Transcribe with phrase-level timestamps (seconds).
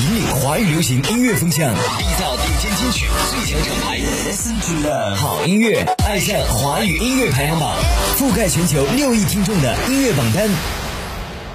[0.00, 3.98] 引领华语流行音乐风向，缔造顶尖金曲最强厂牌。
[3.98, 7.74] Listen to the 好音乐，爱上华语音乐排行榜，
[8.16, 10.48] 覆盖全球六亿听众的音乐榜单。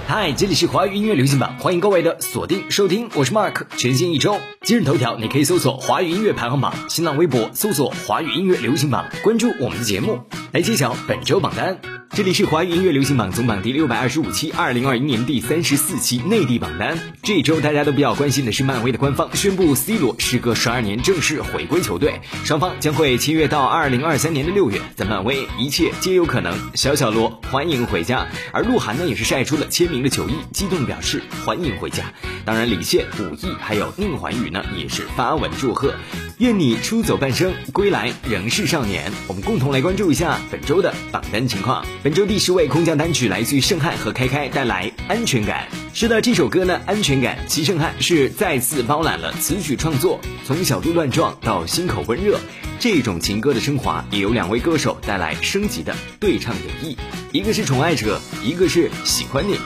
[0.05, 3.63] 嗨，这里是华语音乐流行榜，欢迎各位的锁定收听，我是 Mark。
[3.77, 10.19] 全新一周，今日头条你可以搜索华语音乐排行榜，新浪微博搜索华语音乐流行榜，关注我们的节目，
[10.51, 11.79] 来揭晓本周榜单。
[12.15, 16.95] 这里是华语音乐流行榜总榜第六百二十五期，二零二一年第三十四期内地榜单。
[17.23, 24.79] 这一周大家都比较关心的是，漫威的官方宣布 C 罗时隔十二年正式回归球队，双方将会签约到二零二三年的六月。
[24.95, 26.55] 在漫威，一切皆有可能。
[26.75, 32.11] 小小罗欢迎回家，而鹿晗呢也是晒出了签名的球衣，激动表示欢迎回家。
[32.43, 35.93] 当然，李现、武艺还有宁桓宇呢也是发文祝贺。
[36.39, 39.11] 愿你出走半生，归来仍是少年。
[39.27, 41.85] 我们共同来关注一下本周的榜单情况。
[42.01, 45.67] 本周第十位空降单曲来自于盛汉和开开，带来安全感。
[45.93, 47.37] 是的，这首歌呢，安全感。
[47.47, 52.39] 齐盛汉是再次包揽了词曲创作，从小鹿乱撞到心口温热，
[52.79, 56.97] 这种情歌的升华，也由两位歌手带来升级的对唱演绎。
[57.31, 59.57] 一个是宠爱者，一个是喜欢你。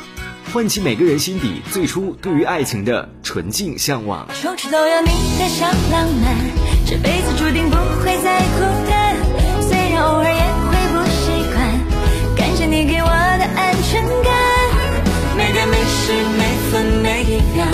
[0.54, 4.28] 唤起每个人心底最初对于爱情的纯净向往。
[4.42, 6.36] 处处都有你的小浪漫，
[6.86, 9.16] 这辈子注定不会再孤单。
[9.62, 11.58] 虽然偶尔也会不习惯，
[12.38, 14.34] 感谢你给我的安全感。
[15.36, 17.66] 每点每时每分每一秒，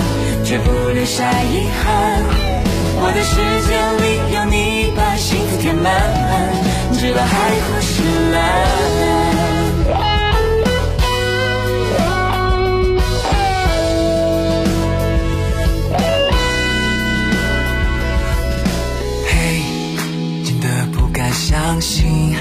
[0.44, 2.24] 绝不留下遗憾。
[2.96, 3.36] 我的世
[3.68, 5.94] 界里有你，把幸福填满，
[6.94, 8.02] 直到海枯石
[8.34, 9.13] 烂。
[21.74, 22.36] 相信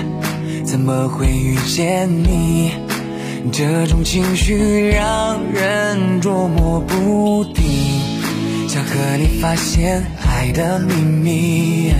[0.62, 2.72] 怎么会遇见你？
[3.50, 7.64] 这种情绪让人捉摸不定，
[8.69, 11.94] 想和你发现爱的秘密，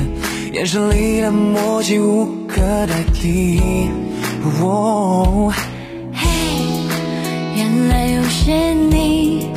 [0.53, 3.59] 眼神里的默契无可代替。
[6.13, 6.29] 嘿，
[7.57, 9.49] 原来又是你，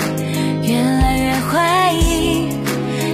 [0.63, 2.47] 越来越怀疑，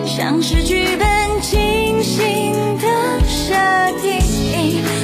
[0.06, 1.08] 像是剧本
[1.42, 2.88] 精心的
[3.28, 3.56] 设
[4.04, 4.22] 定。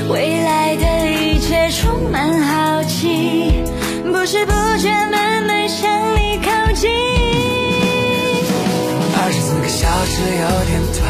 [0.09, 3.63] 未来的一切充满好奇，
[4.06, 6.90] 不知不觉慢慢向你靠近。
[9.19, 11.01] 二十四个小时有点短，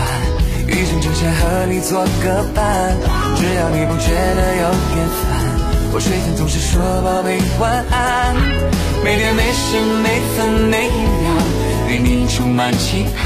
[0.67, 2.95] 余生就想和你做个伴。
[3.35, 5.25] 只要你不觉得有点烦，
[5.93, 8.35] 我睡前总是说宝贝晚安。
[9.03, 11.27] 每天每时每分每一秒，
[11.87, 13.25] 对你充满期盼。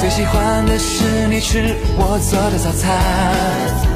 [0.00, 3.87] 最喜欢的是你吃我做的早餐。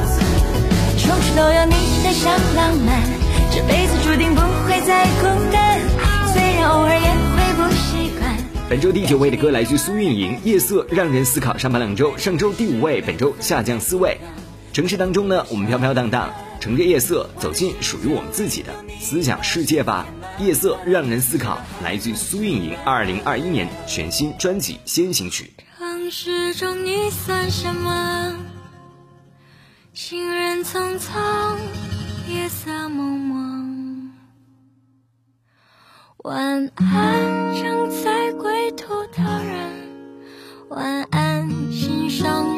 [1.02, 1.74] 处处都有你
[2.04, 3.02] 的小浪漫，
[3.50, 5.80] 这辈子注定不会再孤单。
[6.32, 8.36] 虽然偶尔也会不习惯。
[8.70, 11.58] 本周第九位的歌来自苏运莹，《夜色》让人思考。
[11.58, 14.16] 上榜两周，上周第五位，本周下降四位。
[14.72, 20.06] 城市当中呢，我们飘飘荡荡，乘着夜色走进属于我们自己的思想世界吧。
[20.44, 25.52] 《夜色》让人思考，来自苏运莹二零二一年全新专辑《先行曲》。
[25.80, 28.36] 城市中你算什么？
[29.94, 31.58] 行人匆匆，
[32.26, 34.10] 夜色蒙蒙。
[36.24, 39.70] 晚安，正在归途的人。
[40.70, 42.51] 晚安，欣赏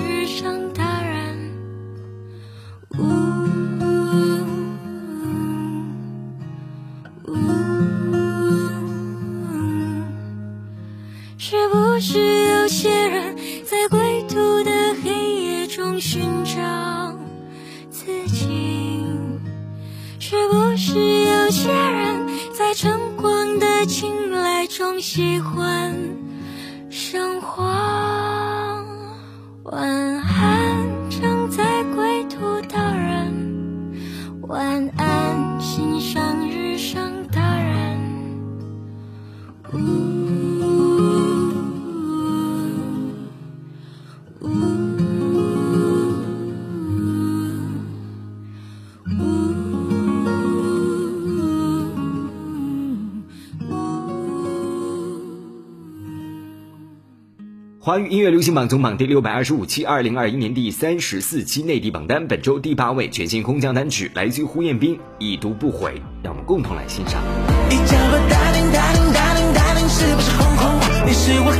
[57.84, 65.90] 华语音乐流行榜总榜第六百二十五期，二零二一年第三十四期内地榜单，本周第八位全新空降单曲来自于胡彦斌，《已读不回》，
[66.22, 67.22] 让我们共同来欣赏。
[67.68, 71.04] 你叫我 darling darling darling darling，是不是哄哄我？
[71.04, 71.52] 你是我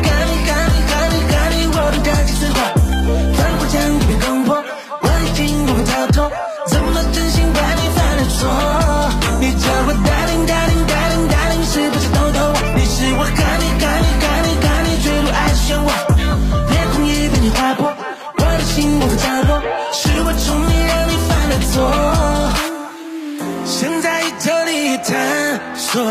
[25.94, 26.02] 多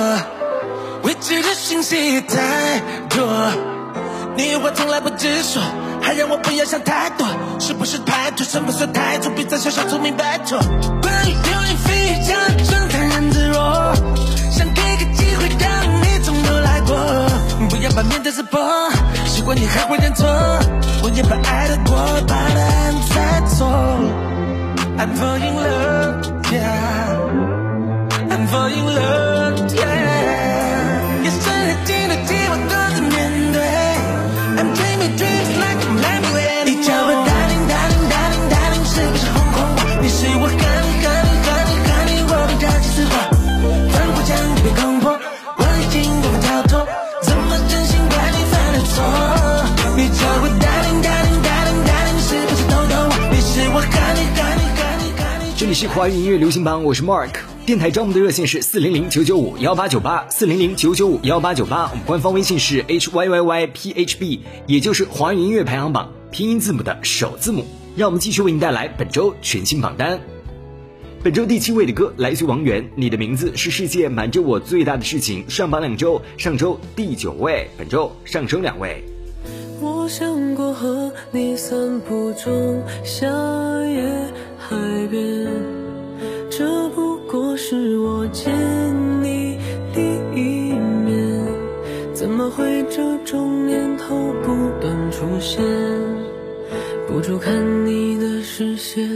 [1.04, 3.28] 未知的信息太多，
[4.38, 5.62] 你有话从来不直说，
[6.02, 7.28] 还让我不要想太多，
[7.60, 8.46] 是不是太多？
[8.46, 9.30] 什么算太多？
[9.32, 10.58] 别再小小聪明，拜托。
[11.02, 13.94] 关于流言蜚语，讲真太然自若，
[14.50, 15.70] 想给个机会让
[16.02, 16.96] 你从头来过，
[17.70, 18.62] 不要把面子撕破，
[19.26, 20.26] 习惯你还会认错，
[21.04, 23.68] 我也把爱的过，把答案猜错。
[24.98, 27.13] I'm falling love, yeah.
[28.54, 31.26] Fall in love, yeah.
[31.26, 33.16] 夜深人静的寂寞独自面
[33.52, 33.58] 对。
[34.58, 36.22] I'm dreaming dreams like I'm lying
[36.66, 39.82] 你叫我 darling darling darling darling，是不是哄哄我？
[40.04, 43.12] 你是我 honey honey honey honey，我的假期死活。
[43.90, 45.18] 反过墙被攻破，
[45.58, 46.86] 我已经无法跳脱，
[47.24, 48.96] 怎么真心怪你犯了错？
[49.98, 53.12] 你叫我 darling darling darling darling，是不是偷偷我？
[53.34, 55.58] 你是我 honey honey honey honey。
[55.58, 57.34] 这里是华语音乐流行榜，我是 Mark。
[57.66, 61.90] 电台招募的热线是四零零九九五幺八九八，四零零九九五幺八九八。
[61.92, 67.64] 我们官方微信是 h y y y p h b，也就是华语音乐排行榜拼音字母的首字母。
[67.96, 70.20] 让我们继续为您带来本周全新榜单。
[71.24, 79.02] 本周第七位的歌来自王源，《你的名字是世界瞒着我最大的事情》，上榜两周，上周第九位，本周上升两位。
[79.80, 83.26] 我想过和你散步中夏
[83.86, 84.04] 夜
[84.60, 84.76] 海
[85.10, 85.48] 边，
[86.52, 88.54] 这不过是我见
[89.24, 89.58] 你
[89.92, 90.02] 第
[90.36, 91.44] 一面，
[92.14, 95.60] 怎么会这种念头不断出现？
[97.08, 99.10] 不住看你的视线，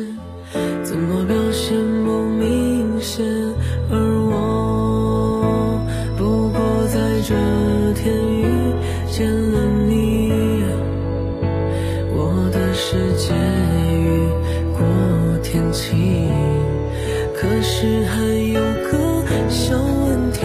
[0.81, 3.23] 怎么表现不明显？
[17.39, 18.19] 可是还
[18.51, 20.41] 有个小问题，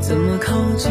[0.00, 0.90] 怎么靠近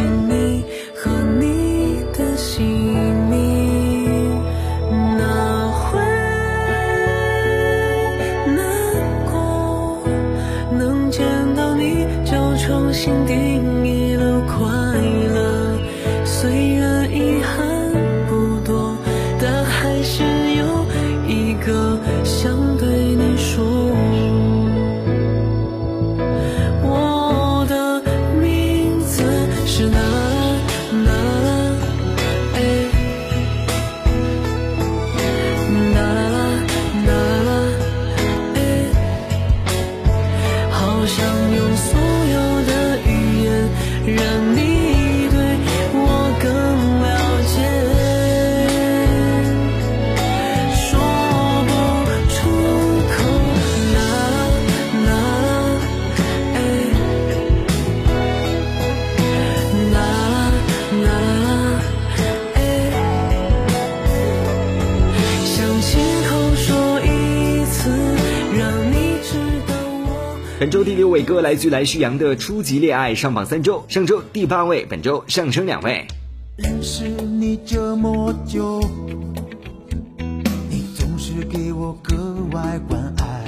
[71.12, 76.08] 本周第六位歌来自来旭阳的《初级恋爱》，上榜三周，上周第八位，本周上升两位。
[76.56, 78.80] 认识你这么久，
[80.70, 82.15] 你总是给我格
[82.53, 83.44] 外关爱。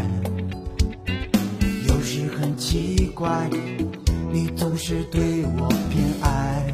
[1.87, 3.49] 有时很奇怪，
[4.29, 5.21] 你总是对
[5.57, 6.65] 我偏爱。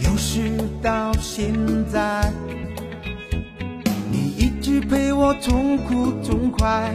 [0.00, 0.50] 有时
[0.82, 1.54] 到现
[1.88, 2.32] 在，
[4.88, 6.94] 陪我痛苦痛快。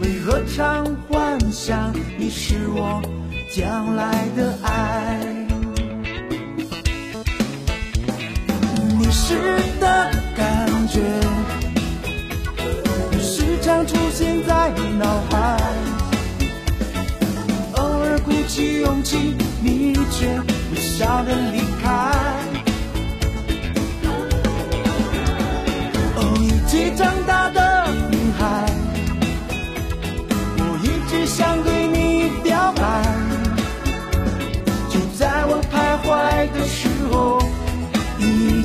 [0.00, 3.02] 为何常幻想你是我
[3.54, 5.18] 将来的爱？
[8.98, 9.34] 迷失
[9.80, 11.00] 的感觉，
[13.20, 15.60] 时常出现在脑海，
[17.74, 20.26] 偶尔鼓起勇气，你却
[20.72, 21.60] 微笑的离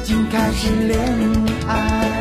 [0.06, 1.00] 已经开始恋
[1.68, 2.15] 爱。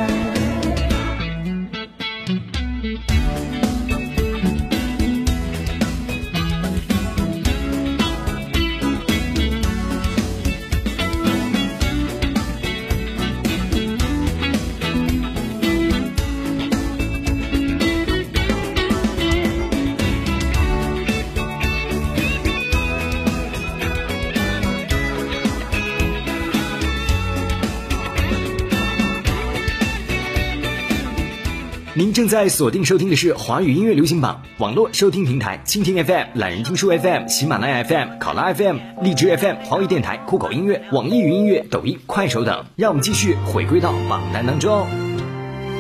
[32.14, 42.66] 正在锁定收听的是华语音乐流行榜网络收听平台蜻蜓 FM、懒人听书 FM、喜马拉雅 FM、考拉 FM、荔枝 FM、华语电台、酷狗音乐、网易云音乐、抖音、快手等。
[42.76, 44.87] 让我们继续回归到榜单当中。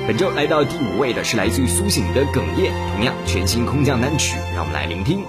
[0.08, 5.20] 本周来到第五位的是来自于苏醒的《哽咽》，同样全新空降单曲，让我们来聆听。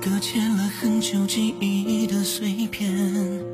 [0.00, 3.44] 搁浅了很久记忆的碎片。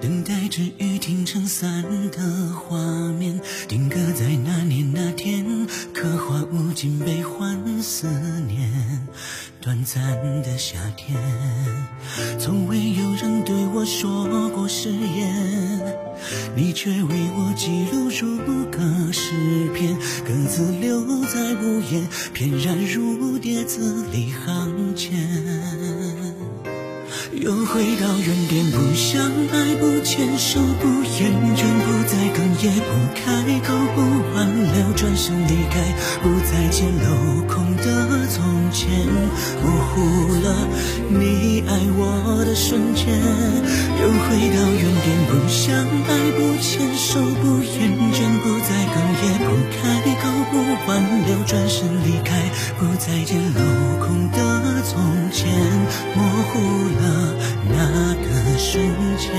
[0.00, 2.78] 等待着雨停成伞的画
[3.18, 8.06] 面，定格在那年那天，刻画无尽悲欢思
[8.46, 8.70] 念。
[9.60, 10.00] 短暂
[10.42, 11.18] 的夏天，
[12.38, 15.96] 从未有人对我说过誓言，
[16.54, 18.80] 你却为我记录如歌
[19.12, 19.32] 诗
[19.74, 25.12] 篇，各自留在屋檐，翩然如蝶字里行间。
[27.40, 33.22] 又回到原点，不相爱，不牵手，不厌倦，不再哽咽，不开
[33.60, 34.02] 口，不
[34.34, 35.78] 挽留，转身离开，
[36.20, 38.42] 不再见镂空的从
[38.72, 38.90] 前，
[39.62, 40.66] 模糊了
[41.10, 43.06] 你爱我的瞬间。
[44.00, 45.74] 又回到原点，不相
[46.08, 50.58] 爱，不牵手，不厌倦，不再哽咽，不开口，不
[50.90, 53.62] 挽留，转身离开，不再见镂
[54.00, 55.46] 空的从前，
[56.16, 56.58] 模糊
[57.00, 57.27] 了。
[57.68, 59.32] 那个瞬间。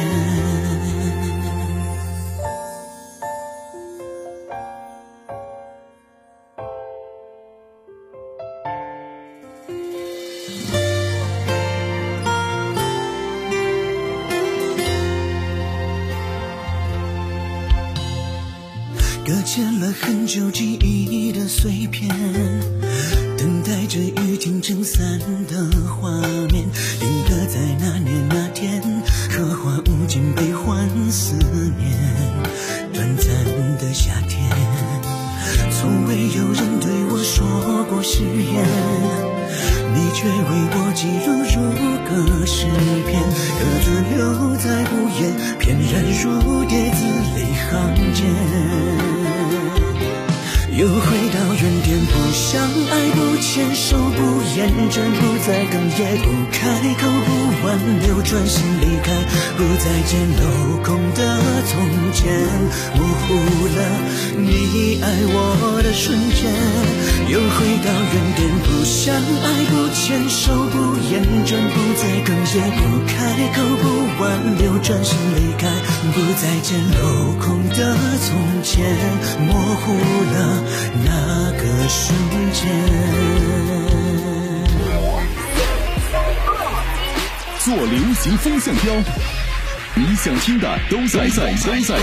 [19.26, 22.10] 搁浅了很久记忆的碎片，
[23.38, 26.10] 等待着雨停撑伞的画
[26.52, 26.66] 面，
[27.50, 28.80] 在那年那天，
[29.28, 31.34] 刻画无尽悲欢思
[31.80, 31.98] 念。
[32.94, 33.26] 短暂
[33.80, 34.48] 的夏天，
[35.72, 37.44] 从未有人对我说
[37.90, 38.64] 过誓言，
[39.96, 41.58] 你却为我记录如
[42.06, 42.68] 歌诗
[43.08, 43.18] 篇，
[43.58, 44.20] 各自留
[44.58, 47.02] 在不言，翩然如蝶字
[47.36, 47.68] 里行
[48.14, 48.20] 间。
[50.80, 50.96] 又回
[51.28, 56.64] 到原点，不相爱，不牵手，不厌倦，不再哽咽，不开
[56.96, 59.14] 口，不挽留，转身离开，
[59.56, 60.42] 不再见镂
[60.82, 61.22] 空的
[61.70, 61.78] 从
[62.12, 62.34] 前，
[62.96, 63.30] 模糊
[63.78, 63.80] 了
[64.38, 66.50] 你爱我的瞬间。
[67.30, 73.14] 又回到原点，不相爱，不牵手，不厌倦，不再哽咽，不开
[73.54, 73.86] 口，不
[74.18, 74.26] 挽
[74.58, 75.70] 留，转身离开，
[76.10, 77.96] 不再见镂空的
[78.26, 78.34] 从
[78.64, 78.82] 前，
[79.46, 80.64] 模糊了。
[81.06, 82.18] 那个瞬
[82.52, 82.66] 间，
[87.60, 88.94] 做流行风向标，
[89.94, 92.00] 你想听的都在在都在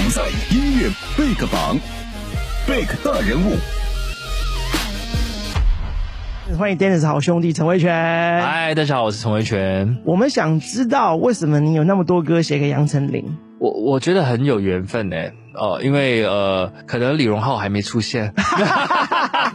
[0.51, 1.79] 音乐贝克榜，
[2.69, 3.57] 贝克大人物。
[6.59, 7.91] 欢迎 Dennis 好兄弟陈维权。
[8.43, 9.97] 嗨，大家好，我是陈维权。
[10.05, 13.39] 我们想知道为什么你有那么多歌写给杨丞琳？
[13.59, 15.17] 我我觉得很有缘分呢。
[15.55, 18.35] 哦，因为呃，可能李荣浩还没出现，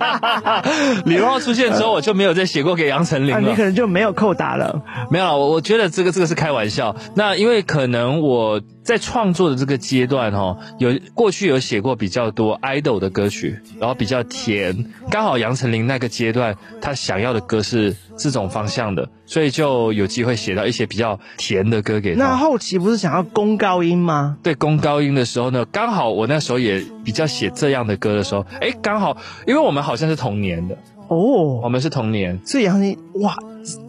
[1.05, 3.39] 李荣浩出现之后，我就没有再写过给杨丞琳了。
[3.41, 4.81] 你可能就没有扣打了。
[5.09, 6.95] 没有，我我觉得这个这个是开玩笑。
[7.15, 22.23] 那因为可能我在创作的这个阶段哈，有过去有写过比较多 idol 的歌曲，然后比较甜，刚好杨丞琳那个阶段他想要的歌是这种方向的，所以就有机会写到一些比较甜的歌给他。
[22.23, 24.37] 那后期不是想要攻高音吗？
[24.41, 30.77] 对，攻高音的时候呢，刚好我那时候也比较写这样的歌的时候，哎，刚好，因为我们好像是同年的。
[31.07, 33.35] 哦，我们是同年，所以杨丞琳哇，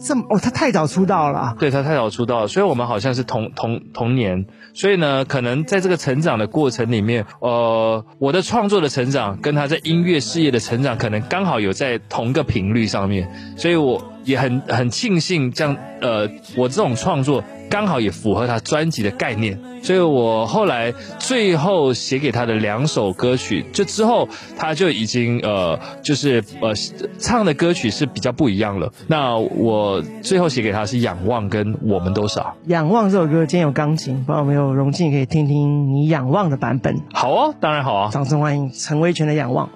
[0.01, 17.41] 这么哦，他太早出道了，对他太早出道，所以我们好像是同同同年，所以呢，可能在这个成长的过程里面，呃，我的创作的成长跟他在音乐事业的成长，可能刚好有在同个频率上面，所以我也很很庆幸这样，呃，我这种创作。
[17.73, 26.71] 刚好也符合他专辑的概念，所以我后来最后写给他的两首歌曲，就之后他就已经呃，就是呃
[27.17, 28.93] 唱的歌曲是比较不一样了。
[29.07, 32.41] 那我最后写给他是《仰望》跟《我们都傻》。
[32.67, 37.01] 《仰望》这首歌今天有钢琴，不知道有没有荣幸可以听听你《仰望》的版本？
[37.11, 38.11] 好哦，当然好啊！
[38.11, 39.67] 掌声欢迎陈威权的《仰望》。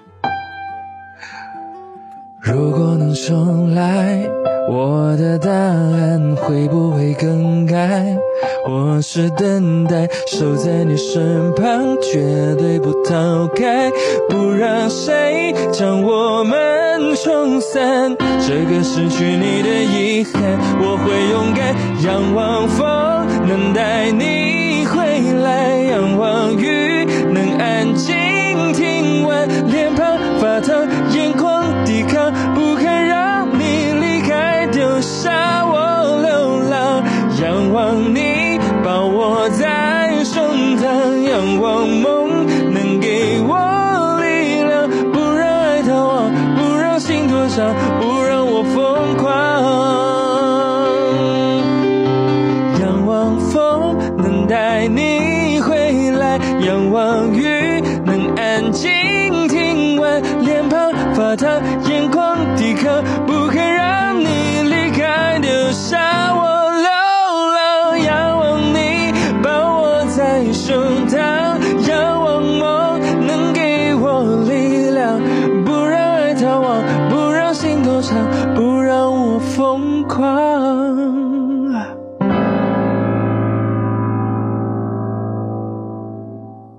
[2.40, 4.24] 如果能重来，
[4.70, 8.16] 我的答案会不会更改？
[8.66, 13.90] 或是等待，守在你身旁，绝对不逃开，
[14.28, 18.14] 不让谁将我们冲散。
[18.46, 20.42] 这个失去你的遗憾，
[20.80, 22.86] 我会勇敢仰望风，
[23.46, 26.97] 能带你回来，仰望雨，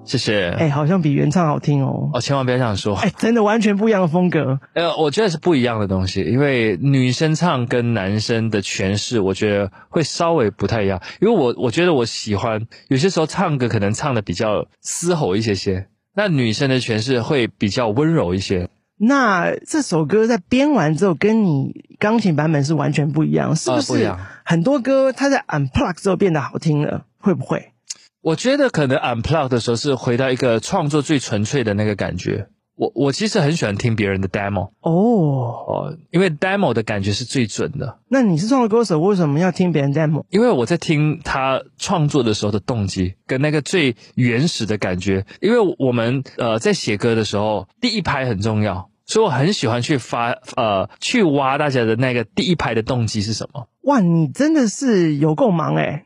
[0.10, 0.50] 谢谢。
[0.50, 2.10] 哎、好像比原唱好听哦。
[2.14, 2.96] 哦，千万不要这样说。
[2.96, 4.60] 哎、真的完全不一样的风格。
[4.74, 11.00] 呃，我觉得是不一样的东西，因为女生唱跟男生的诠释，我觉得会稍微不太一样。
[11.22, 18.70] 因为我我觉得我喜欢有些时候唱歌可能唱的比较嘶吼一些些，那女生的诠释会比较温柔一些。
[18.98, 24.14] 那这首歌在编完之后，跟你钢琴版本是完全不一样，是不是？
[24.44, 27.72] 很多歌它在 unplug 之后变得好听了，会不会？
[28.22, 32.50] 我觉得可能 unplug 的时候是回到一个创作最纯粹的那个感觉。
[32.76, 38.00] 我我其实很喜欢听别人的 demo 哦，哦，因为 demo 的感觉是最准的。
[38.08, 40.24] 那你是创作歌手，为什么要听别人 demo？
[40.30, 53.68] 因为我在听他创作的时候的动机跟那个最原始的感觉，因为我们呃在写歌的时候，第一拍很重要，所以我很喜欢去发呃去挖大家的那个第一拍的动机是什么。
[53.90, 56.04] 哇，你真的是有够忙哎、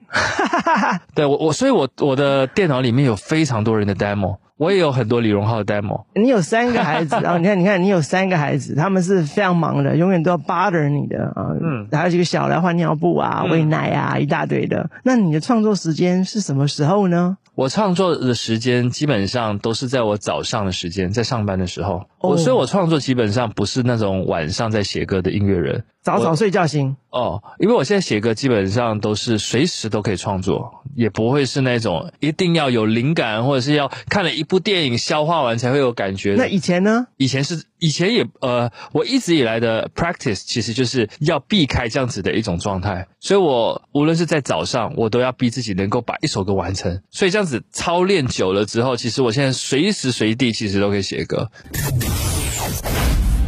[1.14, 6.06] 对我我所以我我的电脑里面有非常多人的 demo，我也有很多李荣浩的 demo。
[6.16, 7.36] 你有三个孩子啊！
[7.40, 11.52] 你看，你看，你有三个孩子，他们是非常忙的，永远都要 bother 你的啊。
[11.62, 14.90] 嗯还有几个小的换尿布啊、嗯喂奶啊，一大堆的。
[15.04, 17.38] 那你的创作时间是什么时候呢？
[17.56, 22.06] 我创作的时间基本上都是在我早上的时间，在上班的时候。
[22.20, 25.84] 哦我所以，我创作基本上不是那种晚上在写歌的音乐人。
[26.04, 26.98] 早早睡觉型。
[27.10, 36.36] 哦，因为我现在写歌基本上都是随时都可以创作，也不会是那种一定要有灵感，或者是要看了一部电影消化完才会有感觉。
[36.38, 37.08] 那以前呢？
[37.16, 47.02] 以前是以前也呃，我一直以来的 practice 其实就是要避开这样子的一种状态，所以我无论是在早上，我都要逼自己能够把一首歌完成。
[47.12, 51.50] 所以这样子操练久了之后，其实我现在随时随地其实都可以写歌。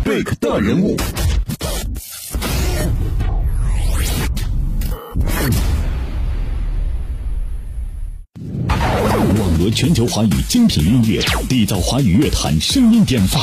[0.06, 0.96] Big 大人物，
[9.72, 13.42] 全球华语精品音乐，缔造华语乐坛声音典范。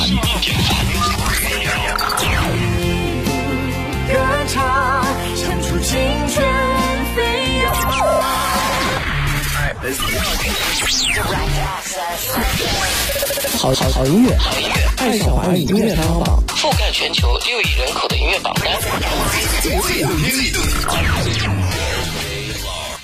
[4.07, 4.13] 歌
[4.47, 5.05] 唱，
[5.35, 5.99] 唱出青
[6.33, 6.45] 春
[7.15, 7.21] 飞
[7.63, 7.73] 扬。
[13.57, 14.37] 好好好音乐，
[14.97, 16.43] 爱上华语音乐排行榜。
[16.47, 18.73] 覆盖全球六亿人口的音乐榜单。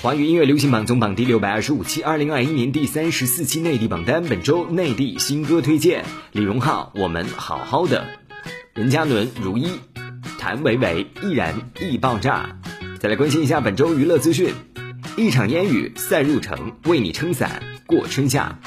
[0.02, 4.24] 华语音乐流行榜总榜第六百二十五期，二零二一年第三十四期内地榜单。
[4.24, 8.08] 本周内地新歌推荐：李荣浩《我们好好的》，
[8.72, 9.66] 任嘉伦《如一》，
[10.38, 12.56] 谭维维《易燃易爆炸》。
[12.98, 14.54] 再来关心一下本周娱乐资讯：
[15.18, 18.58] 一场烟雨散入城，为你撑伞过春夏。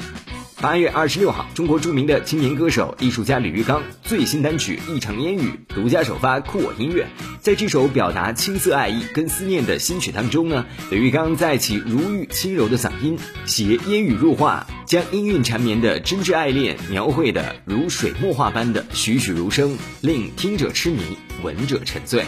[0.60, 7.06] 八月二十六号，中国著名的青年歌手、艺术家李玉刚最新单曲《一场烟雨》独家首发酷我音乐。
[7.40, 21.00] 在这首表达青涩爱意跟思念的新曲当中呢，李玉刚在其如玉轻柔的嗓音，携烟雨入画，将音韵缠绵的真挚爱恋描绘的如水墨画般的栩栩如生，令听者痴迷，
[21.42, 22.24] 闻者沉醉。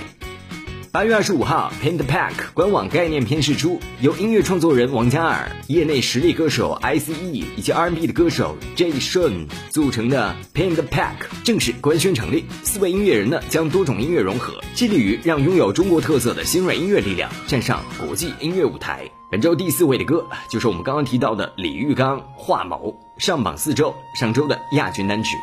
[0.97, 7.13] 八月二十五号，Paint Pack 官网概念片释出，由音乐创作人王嘉尔、业内实力歌手 ICE
[7.55, 12.47] 以及 R&B 的歌手 Jay Sean 组成的 Paint Pack 正式官宣成立。
[12.63, 19.05] 四位音乐人呢，将多种音乐融合，致力于让拥有中国特色的新锐音乐力量站上国际音乐舞台。
[19.31, 25.37] 本周第四位的歌就是我们刚刚提到的李玉刚《画眸》，上榜四周，上周的亚军单曲。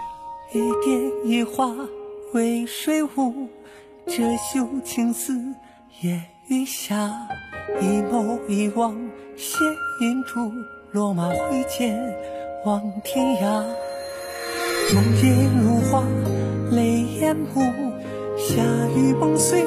[0.52, 1.72] 一点一花
[2.34, 3.50] 为水舞，
[4.06, 5.34] 这绣情丝
[6.02, 7.12] 夜雨下。
[7.82, 8.94] 一眸一望
[9.38, 9.58] 写
[10.02, 10.52] 银珠，
[10.92, 11.98] 落马挥剑
[12.66, 13.64] 望天涯。
[14.94, 16.04] 梦叶如花
[16.72, 17.62] 泪眼目，
[18.38, 18.62] 夏
[18.96, 19.64] 雨梦碎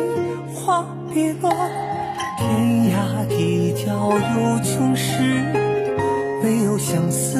[0.54, 1.50] 花别落。
[2.38, 5.22] 天涯地角有穷时，
[6.44, 7.38] 唯有相思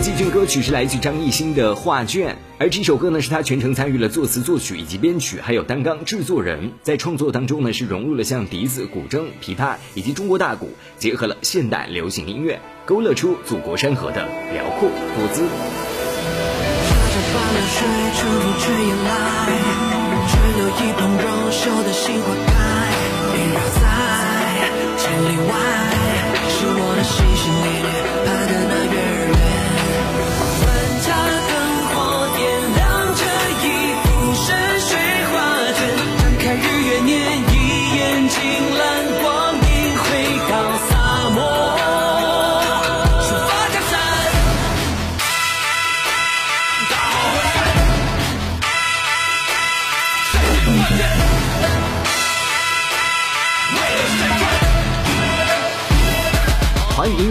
[0.00, 6.72] 季军歌曲是来自张艺兴的《画卷》，而这首歌呢是他全程参与了作词、作曲以及编曲，还有担纲制作人。
[6.82, 15.44] 在创作当中呢是融入了像笛子、古筝、琵琶以及中国大鼓，结合了现代流行音乐，勾勒出祖国山河的辽阔多姿。
[24.96, 25.52] 千里外，
[26.48, 28.43] 是我的心心念念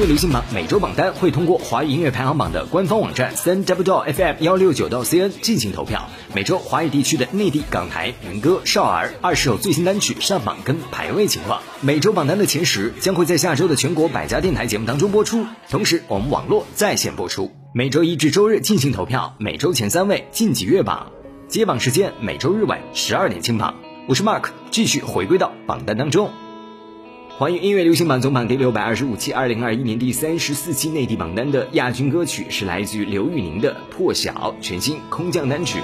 [0.03, 6.09] 华语音乐流行榜每周榜单会通过华语音乐排行榜的官方网站三 w 到 fm 幺六九到 cn 进行投票。
[6.35, 11.61] 每周华语地区的内地、港台、民歌、少儿二十首最新单曲上榜跟排位情况。
[11.79, 17.53] 每周榜单的前十将会在下周的全国百家电台节目当中播出，同时我们网络在线播出。
[17.73, 21.13] 每周一至周日进行投票，每周前三位晋级月榜。
[21.47, 23.75] 接榜时间每周日晚十二点清榜。
[24.09, 26.29] 我是 Mark，继续回归到榜单当中。
[27.43, 35.79] 华语音乐流行榜总榜第六百二十五期，二零二一年第三十四期内地榜单的亚军歌曲是来自于刘宇宁的《破晓》，全新空降单曲。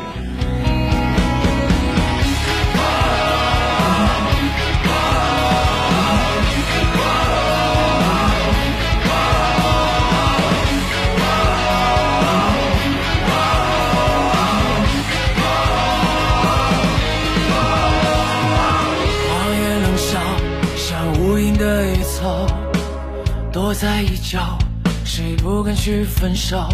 [25.70, 26.68] 敢去分手？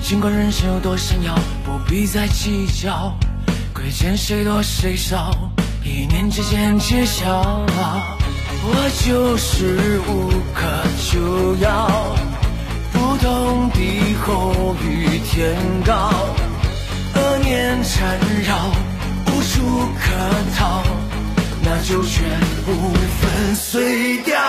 [0.00, 1.34] 尽管人生有多闪耀，
[1.66, 3.14] 不必再计较，
[3.74, 5.30] 亏欠谁多谁少，
[5.84, 7.42] 一念之间揭晓。
[8.62, 10.66] 我就是无可
[11.12, 12.16] 救药，
[12.90, 16.10] 不懂地厚与天高，
[17.16, 18.70] 恶念缠绕，
[19.26, 20.82] 无处可逃。
[21.62, 22.24] 那就全
[22.64, 24.40] 部粉碎掉，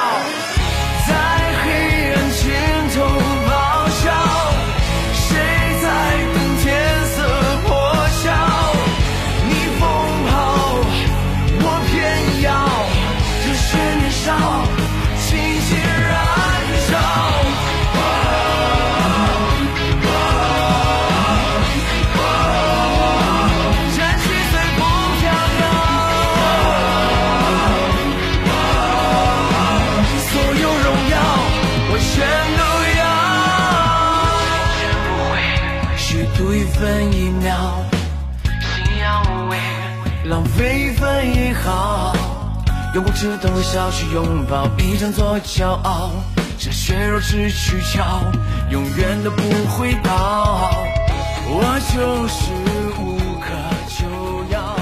[42.94, 46.12] 用过止痛的笑去拥抱，一张做骄傲。
[46.60, 48.04] 这血肉之躯壳，
[48.70, 50.70] 永远都不会倒。
[51.48, 52.52] 我就是
[53.00, 53.48] 无可
[53.88, 54.76] 救药，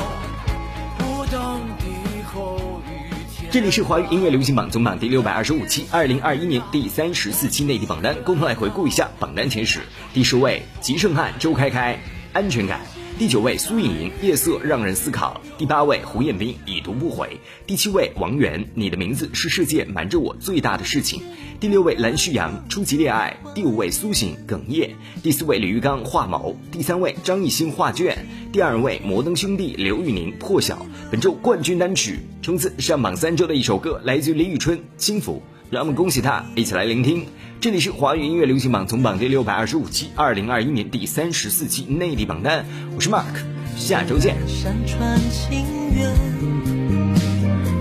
[0.97, 3.51] 不懂敌后与天。
[3.51, 9.81] 这里是华语音乐流行榜总榜第六百二十五期，二零二一年第三十四期内地榜单，共同来回顾一下榜单前十。
[10.15, 11.93] 第十位，吉胜汉、周开开，
[12.33, 12.79] 《安全感》。
[13.19, 15.41] 第九位，苏颖莹，《夜色让人思考》。
[15.59, 17.27] 第八位，胡彦斌，《已读不回》。
[17.67, 21.19] 第七位，王源，《你的名字是世界瞒着我最大的事情》。
[21.59, 23.37] 第六位，蓝旭阳，《初级恋爱》。
[23.53, 24.95] 第五位，苏醒，哽咽。
[25.21, 26.55] 第四位，李玉刚，画谋。
[26.71, 28.25] 第三位，张艺兴，画卷。
[28.53, 30.85] 第二位，摩登兄弟，刘宇宁，破晓。
[31.11, 35.43] 本周冠军单曲，冲刺上榜三周的一首歌，来自于李宇春，《幸福》。
[35.69, 37.27] 让我们恭喜他，一起来聆听。
[37.61, 42.65] 这里是华语音乐流行榜总榜第六百二十五期，二零二一年第三十四期内地榜单。
[42.95, 43.45] 我是 Mark，
[43.77, 44.35] 下周见。
[44.47, 45.63] 山川情
[45.95, 46.11] 缘，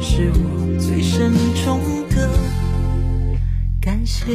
[0.03, 1.33] 是我最深
[1.65, 2.29] 重的
[3.81, 4.35] 感谢。